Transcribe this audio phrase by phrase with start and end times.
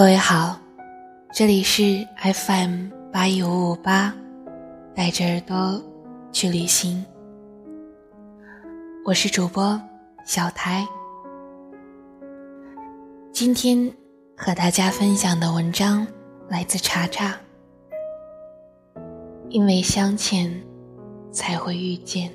[0.00, 0.58] 各位好，
[1.30, 4.14] 这里是 FM 八一五五八，
[4.94, 5.78] 带着耳朵
[6.32, 7.04] 去旅行。
[9.04, 9.78] 我是主播
[10.24, 10.88] 小台，
[13.30, 13.92] 今天
[14.34, 16.06] 和大家分享的文章
[16.48, 17.38] 来自查查。
[19.50, 20.50] 因为相欠，
[21.30, 22.32] 才会遇见。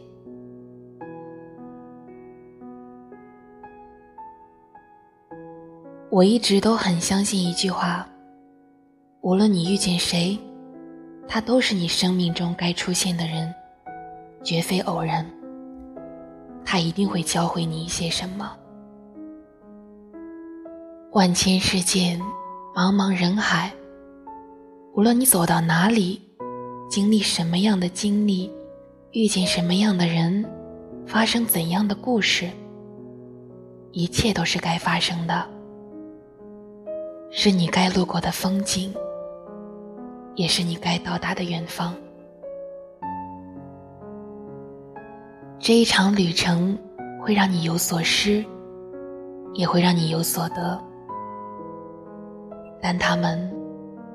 [6.11, 8.07] 我一直都很相信一句话：
[9.21, 10.37] 无论你遇见谁，
[11.27, 13.53] 他都是你生命中该出现的人，
[14.43, 15.25] 绝非偶然。
[16.63, 18.55] 他一定会教会你一些什么。
[21.11, 22.19] 万千世界，
[22.75, 23.71] 茫茫人海，
[24.93, 26.21] 无论你走到哪里，
[26.89, 28.51] 经历什么样的经历，
[29.11, 30.45] 遇见什么样的人，
[31.07, 32.49] 发生怎样的故事，
[33.91, 35.54] 一切都是该发生的。
[37.37, 38.95] 是你该路过的风景，
[40.35, 41.93] 也是你该到达的远方。
[45.59, 46.79] 这一场旅程
[47.21, 48.43] 会让你有所失，
[49.53, 50.81] 也会让你有所得，
[52.81, 53.53] 但他们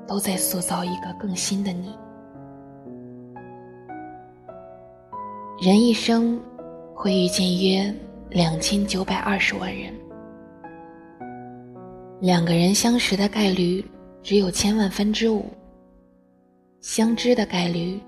[0.07, 1.95] 都在塑造一个更新的你。
[5.61, 6.41] 人一生
[6.95, 7.93] 会遇见约
[8.31, 9.93] 两千九百二十万人。
[12.21, 13.83] 两个人相识的概率
[14.21, 15.43] 只有千万分之五，
[16.79, 17.99] 相知的概率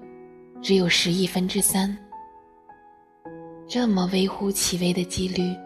[0.62, 1.98] 只有十亿分之三。
[3.68, 5.58] 这么微乎其微的几率，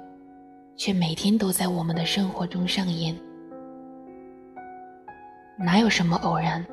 [0.78, 3.14] 却每天都在我们的生活中上演。
[5.60, 6.66] 哪有什么偶然？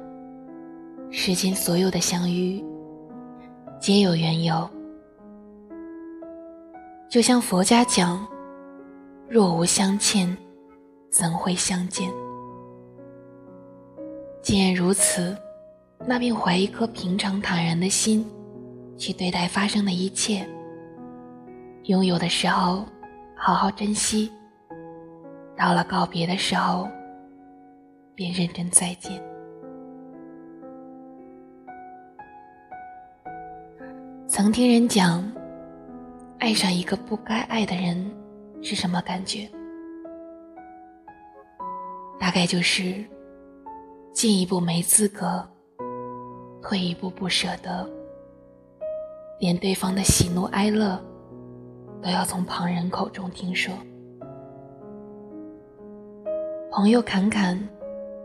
[1.11, 2.65] 世间所有的相遇，
[3.81, 4.71] 皆有缘由。
[7.09, 8.25] 就像佛家讲
[9.29, 10.25] ：“若无相欠。”
[11.15, 12.13] 怎会相见？
[14.43, 15.37] 既然如此，
[16.05, 18.27] 那便怀一颗平常坦然的心，
[18.99, 20.45] 去对待发生的一切。
[21.85, 22.85] 拥有的时候，
[23.37, 24.29] 好好珍惜；
[25.57, 26.89] 到了告别的时候，
[28.17, 29.23] 便认真再见。
[34.27, 35.25] 曾听人讲，
[36.41, 38.05] 爱上一个不该爱的人
[38.61, 39.49] 是什么感觉？
[42.35, 42.97] 大概就是
[44.13, 45.41] 进一步没资格，
[46.61, 47.89] 退一步不舍得，
[49.39, 51.01] 连对方的喜怒哀乐
[52.03, 53.73] 都要从旁人口中听说。
[56.73, 57.57] 朋友侃侃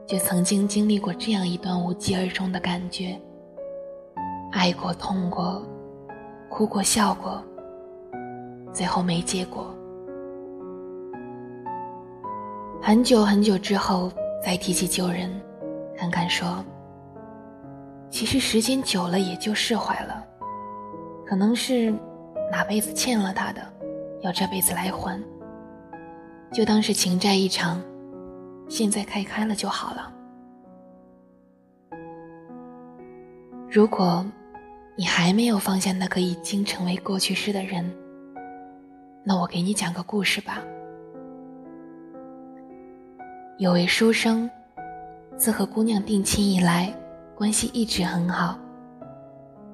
[0.08, 3.16] 就曾经经历过这样一段无疾而终的感觉：
[4.52, 5.64] 爱过、痛过、
[6.50, 7.44] 哭过、笑过，
[8.74, 9.72] 最后没结果。
[12.82, 14.12] 很久很久之后，
[14.44, 15.30] 再提起旧人，
[15.98, 16.64] 侃侃说
[18.10, 20.26] ：“其实时间久了也就释怀了，
[21.26, 21.94] 可能是
[22.50, 23.62] 哪辈子欠了他的，
[24.22, 25.22] 要这辈子来还，
[26.54, 27.82] 就当是情债一场，
[28.70, 30.14] 现在开开了就好了。
[33.70, 34.26] 如果
[34.96, 37.94] 你还没有放下那个已经成为过去式的人，
[39.24, 40.64] 那我给你讲个故事吧。”
[43.60, 44.50] 有位书生，
[45.36, 46.96] 自和姑娘定亲以来，
[47.36, 48.58] 关系一直很好。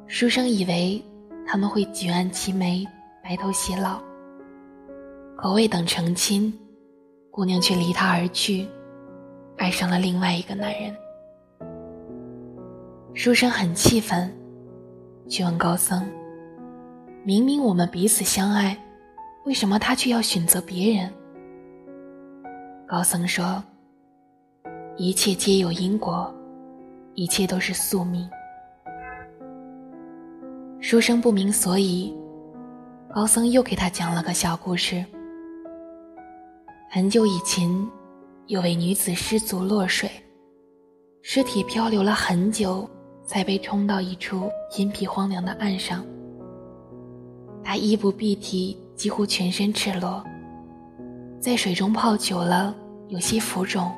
[0.07, 0.99] 书生以为
[1.45, 2.83] 他们会举案齐眉，
[3.23, 4.01] 白头偕老。
[5.37, 6.51] 可未等成亲，
[7.29, 8.67] 姑娘却离他而去，
[9.59, 10.91] 爱上了另外一个男人。
[13.13, 14.35] 书生很气愤，
[15.29, 16.03] 去问高僧
[17.23, 18.75] ：“明明我们彼此相爱，
[19.45, 21.13] 为什么他却要选择别人？”
[22.89, 23.63] 高僧说。
[24.97, 26.33] 一切皆有因果，
[27.15, 28.29] 一切都是宿命。
[30.79, 32.15] 书生不明所以，
[33.13, 35.03] 高僧又给他讲了个小故事。
[36.89, 37.69] 很久以前，
[38.47, 40.09] 有位女子失足落水，
[41.21, 42.89] 尸体漂流了很久，
[43.25, 46.05] 才被冲到一处阴僻荒凉的岸上。
[47.61, 50.23] 她衣不蔽体，几乎全身赤裸，
[51.41, 52.73] 在水中泡久了，
[53.09, 53.91] 有些浮肿。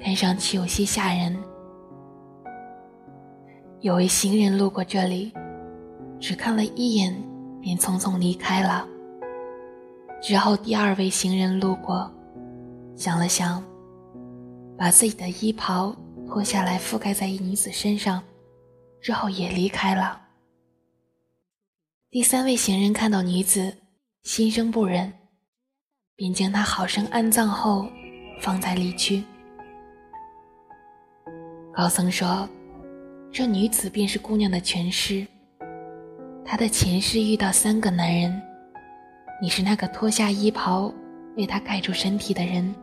[0.00, 1.36] 看上去有些吓人。
[3.80, 5.32] 有位行人路过这里，
[6.18, 7.14] 只看了一眼，
[7.60, 8.86] 便匆匆离开了。
[10.20, 12.10] 之后，第二位行人路过，
[12.96, 13.62] 想了想，
[14.76, 15.94] 把自己的衣袍
[16.26, 18.22] 脱下来覆盖在一女子身上，
[19.00, 20.20] 之后也离开了。
[22.10, 23.76] 第三位行人看到女子，
[24.22, 25.12] 心生不忍，
[26.16, 27.86] 便将她好生安葬后，
[28.40, 29.22] 方才离去。
[31.76, 32.48] 高僧说
[33.30, 35.26] ：“这女子便是姑娘的前世。
[36.42, 38.40] 她的前世遇到三个男人，
[39.42, 40.90] 你是那个脱下衣袍
[41.36, 42.74] 为她盖住身体的人。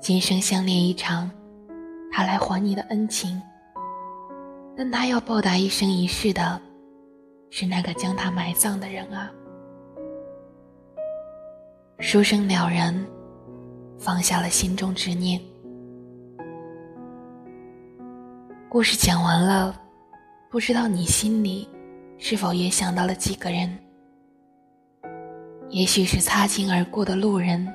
[0.00, 1.30] 今生相恋一场，
[2.10, 3.38] 她来还你的恩情。
[4.74, 6.58] 但她要报答一生一世的，
[7.50, 9.30] 是那个将她埋葬的人啊。”
[12.00, 12.98] 书生了然，
[13.98, 15.38] 放下了心中执念。
[18.76, 19.74] 故事讲完了，
[20.50, 21.66] 不知道你心里
[22.18, 23.74] 是否也想到了几个人？
[25.70, 27.66] 也许是擦肩而过的路人，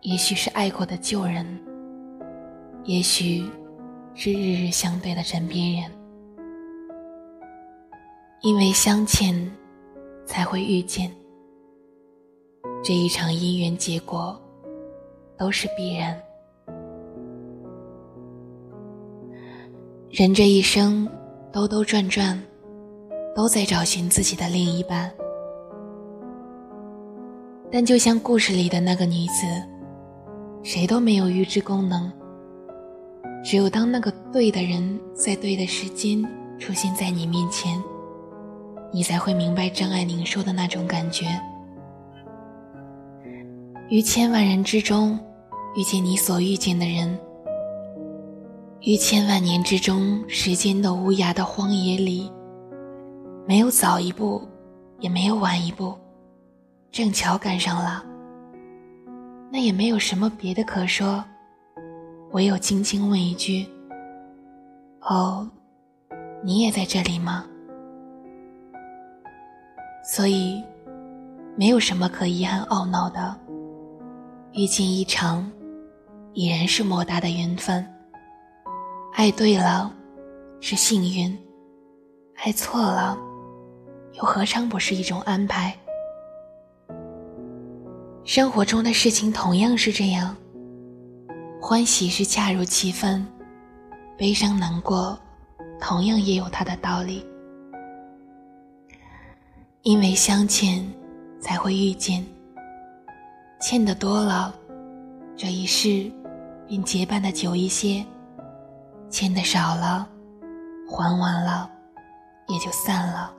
[0.00, 1.46] 也许是爱过的旧人，
[2.82, 3.48] 也许
[4.16, 5.92] 是日日相对的枕边人。
[8.40, 9.32] 因为相欠，
[10.26, 11.08] 才会遇见。
[12.82, 14.36] 这一场姻缘结果，
[15.38, 16.20] 都是必然。
[20.12, 21.08] 人这一生
[21.50, 22.38] 兜兜转转，
[23.34, 25.10] 都在找寻自己的另一半。
[27.70, 29.46] 但就像故事里的那个女子，
[30.62, 32.12] 谁都没有预知功能。
[33.42, 36.22] 只有当那个对的人在对的时间
[36.58, 37.82] 出现在你面前，
[38.92, 41.24] 你才会明白张爱玲说的那种感觉：
[43.88, 45.18] 于千万人之中，
[45.74, 47.18] 遇见你所遇见的人。
[48.84, 52.28] 于千万年之中，时间的无涯的荒野里，
[53.46, 54.42] 没有早一步，
[54.98, 55.96] 也没有晚一步，
[56.90, 58.04] 正巧赶上了。
[59.52, 61.24] 那也没有什么别的可说，
[62.32, 63.64] 唯有轻轻问一句
[65.02, 65.48] ：“哦，
[66.42, 67.46] 你也在这里吗？”
[70.04, 70.60] 所以，
[71.54, 73.38] 没有什么可遗憾懊恼的。
[74.54, 75.48] 遇见一场，
[76.32, 77.86] 已然是莫大的缘分。
[79.14, 79.92] 爱对了，
[80.58, 81.30] 是幸运；
[82.36, 83.16] 爱错了，
[84.14, 85.76] 又何尝不是一种安排？
[88.24, 90.34] 生活中的事情同样是这样，
[91.60, 93.24] 欢喜是恰如其分，
[94.16, 95.16] 悲伤难过，
[95.78, 97.24] 同样也有它的道理。
[99.82, 100.82] 因为相欠，
[101.38, 102.24] 才会遇见；
[103.60, 104.54] 欠的多了，
[105.36, 106.10] 这一世
[106.66, 108.02] 便结伴的久一些。
[109.12, 110.08] 欠的少了，
[110.88, 111.70] 还完了，
[112.48, 113.30] 也就散了。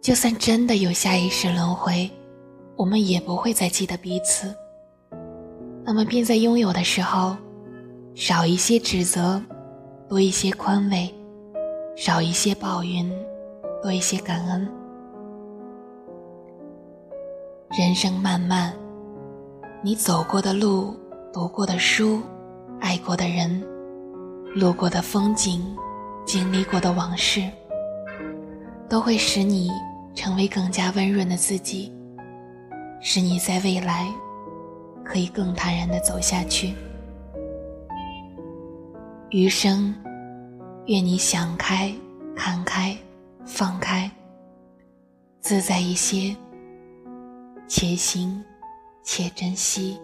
[0.00, 2.10] 就算真的有下一世轮回，
[2.76, 4.56] 我们也不会再记得彼此。
[5.84, 7.36] 那么，便在拥有的时候，
[8.14, 9.40] 少一些指责，
[10.08, 11.12] 多一些宽慰；
[11.94, 13.06] 少一些抱怨，
[13.82, 14.66] 多一些感恩。
[17.78, 18.72] 人生漫漫，
[19.82, 20.96] 你走过的路，
[21.34, 22.22] 读过的书。
[22.82, 23.62] 爱过的人，
[24.56, 25.64] 路过的风景，
[26.26, 27.48] 经历过的往事，
[28.88, 29.70] 都会使你
[30.16, 31.92] 成为更加温润的自己，
[33.00, 34.12] 使你在未来
[35.04, 36.74] 可以更坦然的走下去。
[39.30, 39.94] 余生，
[40.86, 41.94] 愿你想开、
[42.34, 42.96] 看开、
[43.46, 44.10] 放开，
[45.40, 46.36] 自在一些，
[47.68, 48.42] 且行
[49.04, 50.00] 且珍惜。